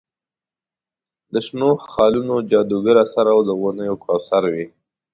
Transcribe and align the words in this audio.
د 1.33 1.35
شنو 1.45 1.69
خالونو 1.93 2.35
جادوګر 2.51 2.95
اثر 3.05 3.25
او 3.35 3.39
د 3.47 3.49
ونیو 3.61 3.95
کوثر 4.05 4.43
وي. 4.53 4.65